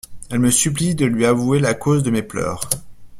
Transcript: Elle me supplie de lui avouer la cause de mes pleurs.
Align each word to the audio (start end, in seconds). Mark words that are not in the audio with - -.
Elle 0.31 0.39
me 0.39 0.49
supplie 0.49 0.95
de 0.95 1.05
lui 1.05 1.27
avouer 1.27 1.59
la 1.59 1.75
cause 1.75 2.01
de 2.01 2.09
mes 2.09 2.23
pleurs. 2.23 2.67